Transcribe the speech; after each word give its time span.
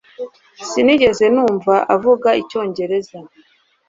Sinigeze 0.69 1.25
numva 1.33 1.75
avuga 1.95 2.29
icyongereza 2.41 3.17